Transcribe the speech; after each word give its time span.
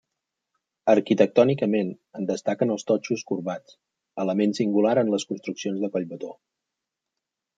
Arquitectònicament, 0.93 1.91
en 2.19 2.29
destaquen 2.29 2.73
els 2.77 2.87
totxos 2.91 3.25
corbats, 3.33 3.77
element 4.25 4.57
singular 4.61 4.97
en 5.03 5.13
les 5.17 5.29
construccions 5.33 5.83
de 5.85 5.91
Collbató. 5.97 6.33